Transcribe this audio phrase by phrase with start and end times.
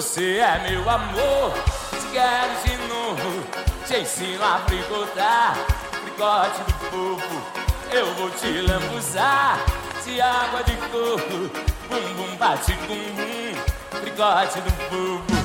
[0.00, 1.52] Você é meu amor,
[1.90, 3.44] te quero de novo.
[3.86, 5.54] Te ensino a fricotar,
[5.90, 7.42] fricote do povo.
[7.92, 9.58] Eu vou te lambuzar
[10.02, 11.50] de água de coco.
[11.90, 15.39] Bum bum bate bum bum, fricote do povo.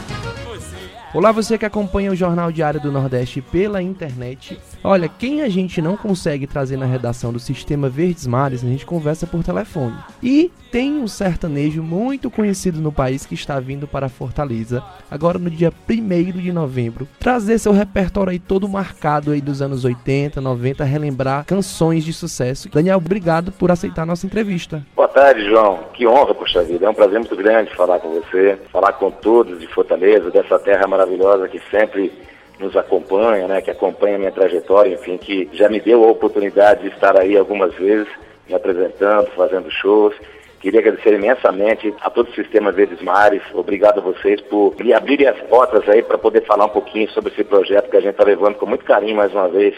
[1.15, 4.59] Olá, você que acompanha o Jornal Diário do Nordeste pela internet.
[4.83, 8.85] Olha, quem a gente não consegue trazer na redação do Sistema Verdes Mares, a gente
[8.85, 9.95] conversa por telefone.
[10.21, 15.49] E tem um sertanejo muito conhecido no país que está vindo para Fortaleza, agora no
[15.49, 20.83] dia 1 de novembro, trazer seu repertório aí todo marcado aí dos anos 80, 90,
[20.83, 22.67] relembrar canções de sucesso.
[22.67, 24.85] Daniel, obrigado por aceitar nossa entrevista.
[24.93, 25.79] Boa tarde, João.
[25.93, 26.85] Que honra, poxa vida.
[26.85, 30.85] É um prazer muito grande falar com você, falar com todos de Fortaleza, dessa terra
[30.85, 31.04] maravilhosa
[31.49, 32.11] que sempre
[32.59, 36.83] nos acompanha, né, que acompanha a minha trajetória, enfim, que já me deu a oportunidade
[36.83, 38.07] de estar aí algumas vezes
[38.47, 40.15] me apresentando, fazendo shows.
[40.59, 43.43] Queria agradecer imensamente a todo o Sistema Verdes Mares.
[43.53, 47.31] Obrigado a vocês por me abrirem as portas aí para poder falar um pouquinho sobre
[47.31, 49.75] esse projeto que a gente está levando com muito carinho mais uma vez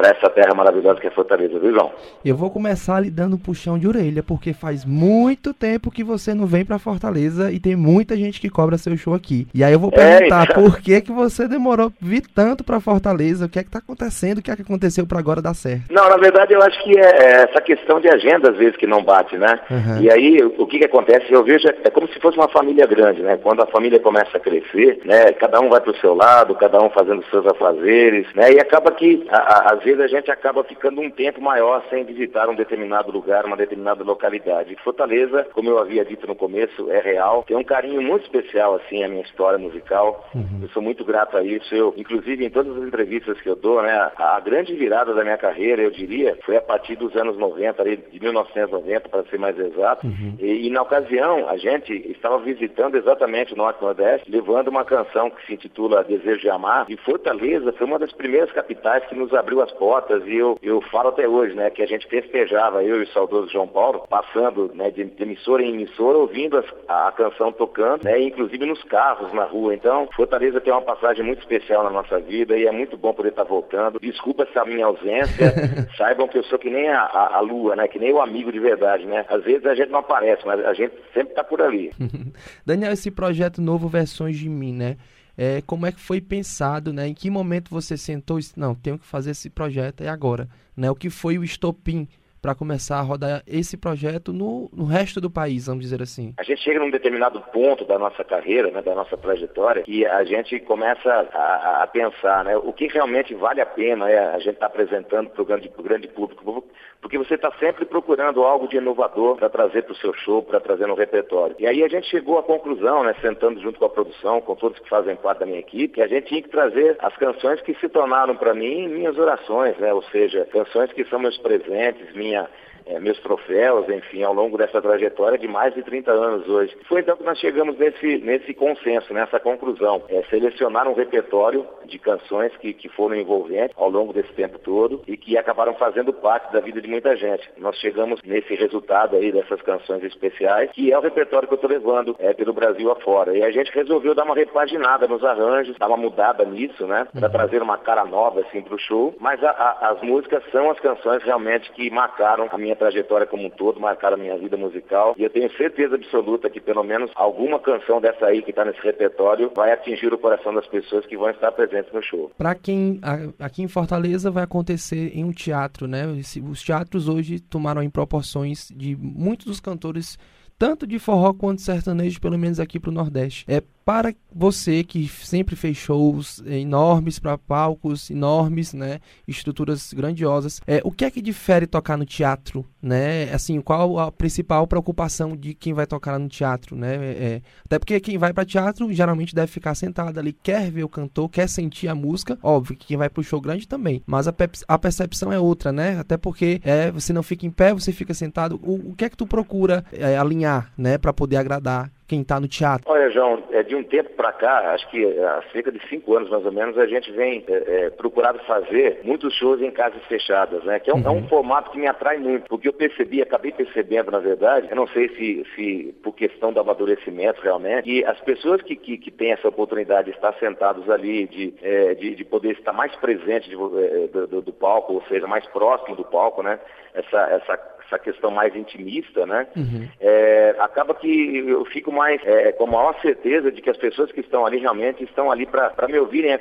[0.00, 1.90] para essa terra maravilhosa que é Fortaleza, viu, João?
[2.24, 6.32] Eu vou começar lhe dando um puxão de orelha, porque faz muito tempo que você
[6.32, 9.46] não vem para Fortaleza e tem muita gente que cobra seu show aqui.
[9.52, 13.44] E aí eu vou perguntar, por que que você demorou vir tanto para Fortaleza?
[13.44, 14.38] O que é que tá acontecendo?
[14.38, 15.92] O que é que aconteceu para agora dar certo?
[15.92, 18.86] Não, na verdade eu acho que é, é essa questão de agenda às vezes que
[18.86, 19.60] não bate, né?
[19.70, 20.00] Uhum.
[20.00, 21.30] E aí o que que acontece?
[21.30, 23.38] Eu vejo é, é como se fosse uma família grande, né?
[23.42, 25.32] Quando a família começa a crescer, né?
[25.32, 28.52] Cada um vai pro seu lado, cada um fazendo seus afazeres, né?
[28.52, 32.04] E acaba que a, a, às vezes a gente acaba ficando um tempo maior sem
[32.04, 34.76] visitar um determinado lugar, uma determinada localidade.
[34.84, 37.44] Fortaleza, como eu havia dito no começo, é real.
[37.46, 40.28] Tem um carinho muito especial, assim, a minha história musical.
[40.34, 40.60] Uhum.
[40.62, 41.74] Eu sou muito grato a isso.
[41.74, 45.22] Eu, inclusive, em todas as entrevistas que eu dou, né, a, a grande virada da
[45.22, 49.38] minha carreira, eu diria, foi a partir dos anos 90, ali, de 1990, para ser
[49.38, 50.06] mais exato.
[50.06, 50.36] Uhum.
[50.38, 55.30] E, e, na ocasião, a gente estava visitando exatamente o Norte Nordeste, levando uma canção
[55.30, 56.86] que se intitula Desejo de Amar.
[56.88, 60.80] E Fortaleza foi uma das primeiras capitais que nos abriu as portas e eu, eu
[60.90, 64.70] falo até hoje, né, que a gente festejava, eu e o saudoso João Paulo, passando
[64.74, 68.82] né, de, de emissora em emissora, ouvindo as, a, a, canção tocando, né, inclusive nos
[68.84, 69.74] carros, na rua.
[69.74, 73.30] Então, Fortaleza tem uma passagem muito especial na nossa vida e é muito bom poder
[73.30, 74.00] estar voltando.
[74.00, 75.54] Desculpa essa minha ausência,
[75.96, 78.52] saibam que eu sou que nem a, a, a, lua, né, que nem o amigo
[78.52, 79.24] de verdade, né.
[79.28, 81.92] Às vezes a gente não aparece, mas a gente sempre está por ali.
[82.64, 84.96] Daniel, esse projeto novo Versões de Mim, né,
[85.40, 87.08] é, como é que foi pensado, né?
[87.08, 90.46] Em que momento você sentou e disse, não, tenho que fazer esse projeto e agora,
[90.76, 90.90] né?
[90.90, 92.06] O que foi o estopim
[92.42, 96.34] para começar a rodar esse projeto no, no, resto do país, vamos dizer assim?
[96.38, 100.24] A gente chega num determinado ponto da nossa carreira, né, da nossa trajetória, e a
[100.24, 104.54] gente começa a, a pensar, né, o que realmente vale a pena é a gente
[104.54, 106.64] estar tá apresentando para o grande, grande público,
[107.00, 110.60] porque você está sempre procurando algo de inovador para trazer para o seu show, para
[110.60, 111.56] trazer no repertório.
[111.58, 114.78] E aí a gente chegou à conclusão, né, sentando junto com a produção, com todos
[114.78, 117.74] que fazem parte da minha equipe, que a gente tinha que trazer as canções que
[117.74, 122.48] se tornaram para mim minhas orações, né, ou seja, canções que são meus presentes, minha
[122.90, 126.76] é, meus troféus, enfim, ao longo dessa trajetória de mais de 30 anos hoje.
[126.88, 130.02] Foi então que nós chegamos nesse, nesse consenso, nessa conclusão.
[130.08, 135.02] É, selecionar um repertório de canções que, que foram envolventes ao longo desse tempo todo
[135.06, 137.48] e que acabaram fazendo parte da vida de muita gente.
[137.58, 141.70] Nós chegamos nesse resultado aí dessas canções especiais, que é o repertório que eu estou
[141.70, 143.36] levando é, pelo Brasil afora.
[143.36, 147.06] E a gente resolveu dar uma repaginada nos arranjos, dar uma mudada nisso, né?
[147.12, 147.32] Para uhum.
[147.32, 149.14] trazer uma cara nova assim para o show.
[149.20, 153.46] Mas a, a, as músicas são as canções realmente que marcaram a minha trajetória como
[153.46, 155.14] um todo, marcaram minha vida musical.
[155.18, 158.80] E eu tenho certeza absoluta que pelo menos alguma canção dessa aí que está nesse
[158.80, 162.30] repertório vai atingir o coração das pessoas que vão estar presentes no show.
[162.38, 162.98] Para quem
[163.38, 166.06] aqui em Fortaleza vai acontecer em um teatro, né?
[166.50, 170.18] Os teatros hoje tomaram em proporções de muitos dos cantores
[170.58, 173.46] tanto de forró quanto sertanejo, pelo menos aqui para o Nordeste.
[173.48, 180.60] É para você que sempre fez shows enormes para palcos enormes, né, estruturas grandiosas.
[180.66, 183.32] É, o que é que difere tocar no teatro, né?
[183.32, 186.94] Assim, qual a principal preocupação de quem vai tocar no teatro, né?
[186.94, 190.88] É, até porque quem vai para teatro geralmente deve ficar sentado ali, quer ver o
[190.88, 192.38] cantor, quer sentir a música.
[192.42, 194.34] Óbvio que quem vai para o show grande também, mas a,
[194.68, 195.98] a, percepção é outra, né?
[195.98, 198.60] Até porque é, você não fica em pé, você fica sentado.
[198.62, 202.40] O, o que é que tu procura é, alinhar, né, para poder agradar quem está
[202.40, 202.90] no teatro?
[202.90, 206.28] Olha, João, é, de um tempo para cá, acho que há cerca de cinco anos
[206.28, 210.64] mais ou menos, a gente vem é, é, procurado fazer muitos shows em casas fechadas,
[210.64, 210.80] né?
[210.80, 211.06] Que é um, uhum.
[211.06, 214.74] é um, formato que me atrai muito, porque eu percebi, acabei percebendo, na verdade, eu
[214.74, 219.10] não sei se, se por questão do amadurecimento realmente, que as pessoas que, que, que
[219.12, 223.48] têm essa oportunidade de estar sentados ali, de, é, de, de, poder estar mais presente
[223.48, 226.58] de, é, do, do, do palco, ou seja, mais próximo do palco, né?
[226.92, 227.56] Essa, essa
[227.90, 229.46] essa questão mais intimista, né?
[229.56, 229.88] Uhum.
[230.00, 234.12] É, acaba que eu fico mais é, com a maior certeza de que as pessoas
[234.12, 236.40] que estão ali realmente estão ali para me ouvirem é,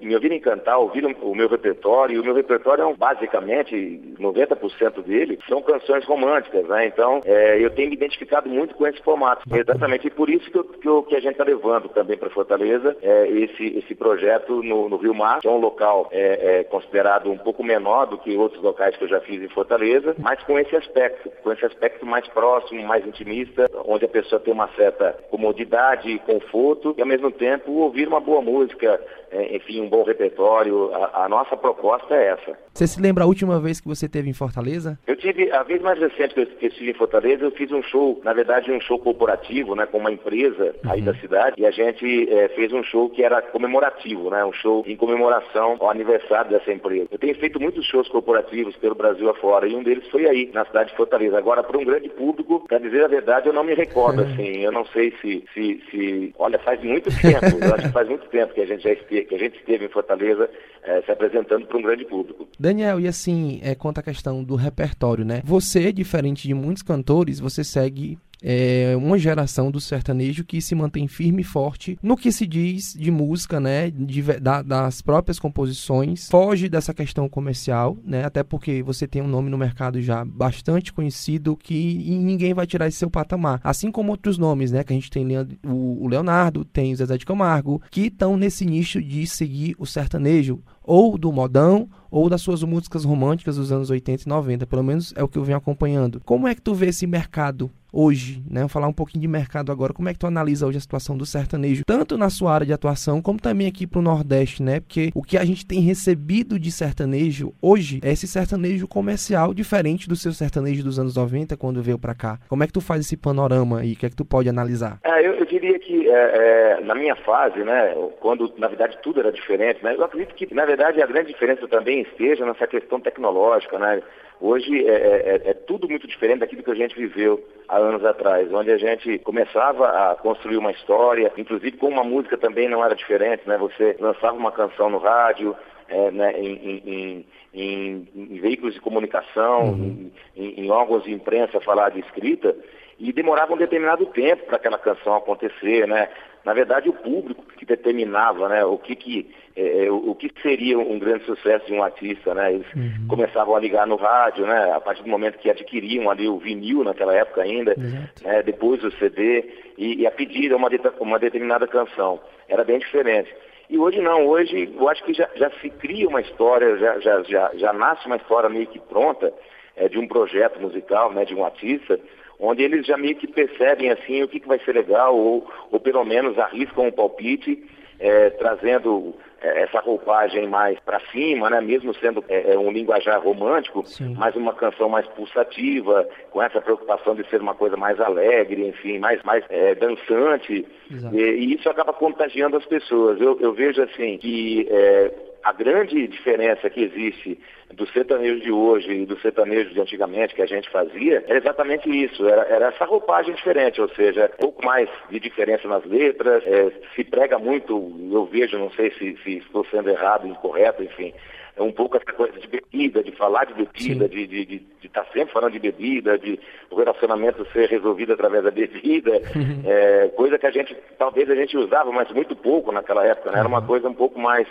[0.00, 2.16] me ouvirem cantar, ouvir o meu repertório.
[2.16, 3.74] E o meu repertório é basicamente
[4.18, 6.86] 90% dele são canções românticas, né?
[6.86, 9.42] Então é, eu tenho me identificado muito com esse formato.
[9.54, 12.30] Exatamente, e por isso que, eu, que, eu, que a gente está levando também para
[12.30, 17.30] Fortaleza é, esse, esse projeto no, no Rio Mar, que é um local é, considerado
[17.30, 20.58] um pouco menor do que outros locais que eu já fiz em Fortaleza, mas com
[20.58, 25.12] esse aspecto, com esse aspecto mais próximo, mais intimista, onde a pessoa tem uma certa
[25.30, 30.02] comodidade e conforto e ao mesmo tempo ouvir uma boa música, é, enfim, um bom
[30.02, 30.94] repertório.
[30.94, 32.58] A, a, nossa proposta é essa.
[32.72, 34.98] Você se lembra a última vez que você teve em Fortaleza?
[35.06, 37.70] Eu tive, a vez mais recente que eu, que eu estive em Fortaleza, eu fiz
[37.72, 40.90] um show, na verdade um show corporativo, né, com uma empresa uhum.
[40.90, 44.52] aí da cidade, e a gente é, fez um show que era comemorativo, né, um
[44.52, 47.08] show em comemoração ao aniversário dessa empresa.
[47.10, 50.61] Eu tenho feito muitos shows corporativos pelo Brasil afora, e um deles foi aí, na
[50.66, 51.38] cidade de Fortaleza.
[51.38, 54.72] Agora, para um grande público, para dizer a verdade, eu não me recordo, assim, eu
[54.72, 58.54] não sei se, se, se, olha, faz muito tempo, eu acho que faz muito tempo
[58.54, 60.48] que a gente já esteve que a gente esteve em Fortaleza
[60.82, 62.48] é, se apresentando para um grande público.
[62.58, 65.42] Daniel, e assim, é, quanto à questão do repertório, né?
[65.44, 71.06] Você, diferente de muitos cantores, você segue é uma geração do sertanejo que se mantém
[71.06, 76.28] firme e forte no que se diz de música, né, de, da, das próprias composições,
[76.28, 80.92] foge dessa questão comercial, né, até porque você tem um nome no mercado já bastante
[80.92, 84.96] conhecido que ninguém vai tirar esse seu patamar, assim como outros nomes, né, que a
[84.96, 85.26] gente tem
[85.64, 90.60] o, Leonardo, tem o Zezé de Camargo, que estão nesse nicho de seguir o sertanejo,
[90.82, 95.14] ou do modão ou das suas músicas românticas dos anos 80 e 90, pelo menos
[95.16, 96.20] é o que eu venho acompanhando.
[96.24, 98.60] Como é que tu vê esse mercado hoje, né?
[98.60, 99.92] Vou falar um pouquinho de mercado agora.
[99.92, 102.72] Como é que tu analisa hoje a situação do sertanejo, tanto na sua área de
[102.72, 104.80] atuação, como também aqui para o Nordeste, né?
[104.80, 110.08] Porque o que a gente tem recebido de sertanejo hoje é esse sertanejo comercial, diferente
[110.08, 112.38] do seu sertanejo dos anos 90, quando veio para cá.
[112.48, 113.92] Como é que tu faz esse panorama aí?
[113.92, 114.98] O que é que tu pode analisar?
[115.04, 117.94] É, eu, eu, diria que é, é, na minha fase, né?
[118.20, 119.94] Quando na verdade tudo era diferente, né?
[119.94, 124.02] Eu acredito que na verdade a grande diferença também esteja nessa questão tecnológica, né?
[124.44, 128.04] Hoje é, é, é, é, tudo muito diferente daquilo que a gente viveu há anos
[128.04, 132.84] atrás, onde a gente começava a construir uma história, inclusive com uma música também não
[132.84, 133.56] era diferente, né?
[133.56, 135.54] Você lançava uma canção no rádio,
[135.88, 140.10] é, né, em, em, em, em, veículos de comunicação, uhum.
[140.34, 142.52] em, órgãos de imprensa falar de escrita,
[142.98, 146.08] e demorava um determinado tempo para aquela canção acontecer, né?
[146.44, 150.78] Na verdade, o público que determinava, né, o que que é, é o que seria
[150.78, 152.54] um grande sucesso de um artista, né?
[152.54, 153.06] Eles uhum.
[153.08, 154.72] começavam a ligar no rádio, né?
[154.72, 157.74] A partir do momento que adquiriam ali o vinil naquela época ainda,
[158.22, 158.42] né?
[158.42, 159.44] depois o CD
[159.76, 160.68] e, e a pedir uma,
[161.00, 162.18] uma determinada canção.
[162.48, 163.32] Era bem diferente.
[163.68, 167.22] E hoje não, hoje eu acho que já, já se cria uma história, já, já,
[167.22, 169.32] já, já nasce uma história meio que pronta
[169.76, 171.98] é, de um projeto musical, né, de um artista,
[172.42, 175.78] onde eles já meio que percebem assim o que, que vai ser legal, ou, ou
[175.78, 177.62] pelo menos arriscam um palpite,
[178.00, 181.60] é, trazendo é, essa roupagem mais para cima, né?
[181.60, 184.14] mesmo sendo é, é, um linguajar romântico, Sim.
[184.18, 188.98] mas uma canção mais pulsativa, com essa preocupação de ser uma coisa mais alegre, enfim,
[188.98, 190.66] mais, mais é, dançante.
[191.12, 193.20] E, e, isso acaba contagiando as pessoas.
[193.20, 195.12] Eu, eu vejo assim que é,
[195.42, 197.38] a grande diferença que existe
[197.72, 201.88] do sertanejo de hoje e do sertanejo de antigamente que a gente fazia era exatamente
[201.88, 206.70] isso, era, era essa roupagem diferente, ou seja, pouco mais de diferença nas letras, é,
[206.94, 207.72] se prega muito,
[208.12, 211.12] eu vejo, não sei se, se estou sendo errado, incorreto, enfim,
[211.56, 214.14] é um pouco essa coisa de bebida, de falar de bebida, Sim.
[214.14, 219.20] de estar tá sempre falando de bebida, de o relacionamento ser resolvido através da bebida,
[219.66, 223.38] é, coisa que a gente, talvez a gente usava, mas muito pouco naquela época, né?
[223.38, 223.66] Era uma uhum.
[223.66, 224.46] coisa um pouco mais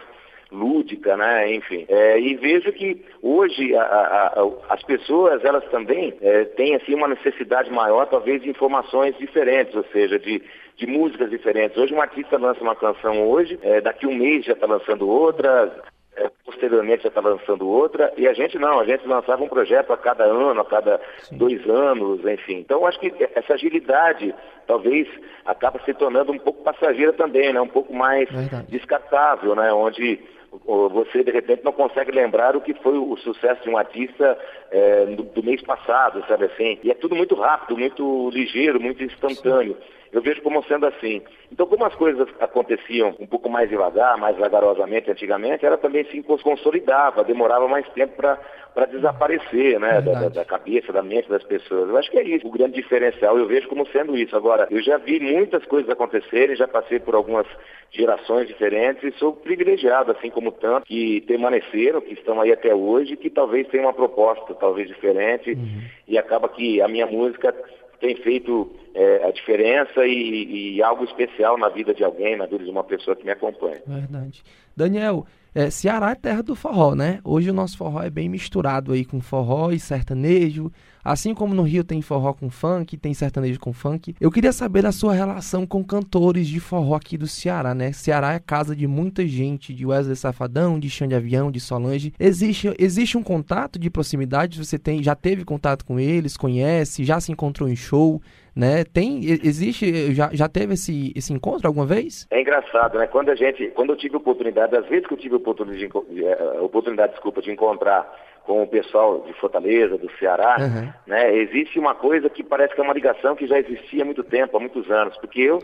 [0.51, 1.53] lúdica, né?
[1.53, 1.85] Enfim.
[1.87, 6.93] É, e vejo que hoje a, a, a, as pessoas, elas também é, têm assim
[6.93, 10.41] uma necessidade maior, talvez, de informações diferentes, ou seja, de,
[10.75, 11.77] de músicas diferentes.
[11.77, 15.71] Hoje um artista lança uma canção hoje, é, daqui um mês já está lançando outra,
[16.15, 19.93] é, posteriormente já está lançando outra, e a gente não, a gente lançava um projeto
[19.93, 21.37] a cada ano, a cada Sim.
[21.37, 22.57] dois anos, enfim.
[22.57, 24.35] Então, acho que essa agilidade
[24.67, 25.07] talvez
[25.45, 27.61] acaba se tornando um pouco passageira também, né?
[27.61, 28.67] um pouco mais Verdade.
[28.69, 29.71] descartável, né?
[29.71, 30.19] onde
[30.65, 34.37] você de repente não consegue lembrar o que foi o sucesso de um artista
[34.69, 36.79] é, do, do, mês passado, sabe assim?
[36.83, 39.75] E é tudo muito rápido, muito ligeiro, muito instantâneo.
[40.11, 41.21] Eu vejo como sendo assim.
[41.51, 46.21] Então, como as coisas aconteciam um pouco mais devagar, mais vagarosamente antigamente, ela também se
[46.23, 48.37] consolidava, demorava mais tempo para
[48.73, 51.89] para desaparecer, né, da, da, cabeça, da mente das pessoas.
[51.89, 54.35] Eu acho que é isso, o grande diferencial, eu vejo como sendo isso.
[54.35, 57.45] Agora, eu já vi muitas coisas acontecerem, já passei por algumas
[57.91, 63.17] gerações diferentes e sou privilegiado, assim como tanto, que permaneceram, que estão aí até hoje,
[63.17, 65.81] que talvez tenham uma proposta talvez diferente uhum.
[66.07, 67.53] e acaba que a minha música
[68.01, 72.63] tem feito é, a diferença e, e, algo especial na vida de alguém, na vida
[72.63, 73.81] de uma pessoa que me acompanha.
[73.87, 74.43] Verdade.
[74.75, 77.19] Daniel, é, Ceará é terra do forró, né?
[77.23, 80.71] Hoje o nosso forró é bem misturado aí com forró e sertanejo.
[81.03, 84.15] Assim como no Rio tem forró com funk, tem sertanejo com funk.
[84.19, 87.91] Eu queria saber a sua relação com cantores de forró aqui do Ceará, né?
[87.91, 92.13] Ceará é casa de muita gente, de Wesley Safadão, de Xande Avião, de Solange.
[92.19, 94.63] Existe, existe um contato de proximidade?
[94.63, 98.21] Você tem, já teve contato com eles, conhece, já se encontrou em show?
[98.55, 98.83] né?
[98.83, 102.27] Tem, existe, já, já teve esse, esse encontro alguma vez?
[102.29, 103.07] É engraçado, né?
[103.07, 106.59] Quando a gente, quando eu tive oportunidade, às vezes que eu tive oportunidade, de, eh,
[106.59, 108.11] oportunidade desculpa, de encontrar
[108.45, 110.91] com o pessoal de Fortaleza, do Ceará, uhum.
[111.05, 111.35] né?
[111.35, 114.57] Existe uma coisa que parece que é uma ligação que já existia há muito tempo,
[114.57, 115.59] há muitos anos, porque eu,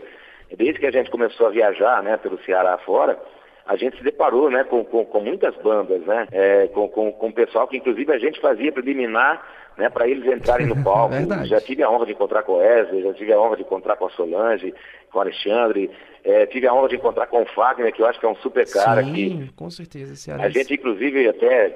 [0.56, 3.18] desde que a gente começou a viajar, né, pelo Ceará fora,
[3.66, 7.30] a gente se deparou né, com, com, com muitas bandas, né, é, com, com, com
[7.30, 9.44] pessoal que inclusive a gente fazia preliminar
[9.78, 11.14] né, para eles entrarem no palco.
[11.44, 13.96] já tive a honra de encontrar com o Wesley, já tive a honra de encontrar
[13.96, 14.74] com a Solange,
[15.10, 15.90] com o Alexandre,
[16.24, 18.36] é, tive a honra de encontrar com o Fagner, que eu acho que é um
[18.36, 19.02] super cara.
[19.04, 20.34] Sim, que com certeza.
[20.34, 21.74] A gente inclusive até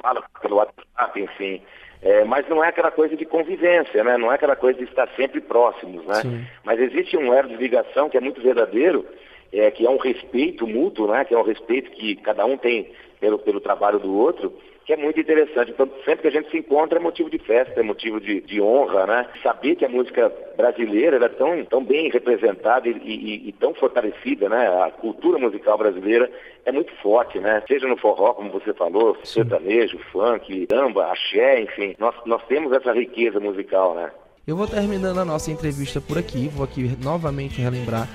[0.00, 1.62] fala pelo WhatsApp, enfim.
[2.00, 4.16] É, mas não é aquela coisa de convivência, né?
[4.16, 6.14] Não é aquela coisa de estar sempre próximos, né?
[6.22, 6.46] Sim.
[6.62, 9.04] Mas existe um elo de ligação que é muito verdadeiro
[9.52, 11.24] é, que é um respeito mútuo, né?
[11.24, 14.52] que é um respeito que cada um tem pelo, pelo trabalho do outro,
[14.88, 15.70] que é muito interessante.
[15.70, 18.58] Então, sempre que a gente se encontra é motivo de festa, é motivo de, de
[18.58, 19.26] honra, né?
[19.42, 24.48] Saber que a música brasileira é tão, tão bem representada e, e, e, tão fortalecida,
[24.48, 24.66] né?
[24.82, 26.30] A cultura musical brasileira
[26.64, 27.62] é muito forte, né?
[27.68, 29.42] Seja no forró, como você falou, Sim.
[29.42, 31.94] sertanejo, funk, samba, axé, enfim.
[31.98, 34.10] Nós, nós temos essa riqueza musical, né?
[34.46, 38.08] Eu vou terminando a nossa entrevista por aqui, vou aqui novamente relembrar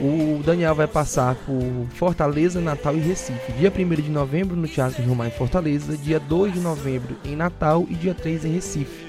[0.00, 1.60] o Daniel vai passar por
[1.94, 3.52] Fortaleza, Natal e Recife.
[3.52, 7.34] Dia 1 de novembro no Teatro Rio Mar em Fortaleza, dia 2 de novembro em
[7.34, 9.08] Natal e dia 3 em Recife.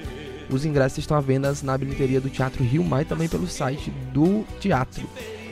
[0.50, 3.90] Os ingressos estão à venda na bilheteria do Teatro Rio Mar e também pelo site
[4.12, 5.06] do teatro.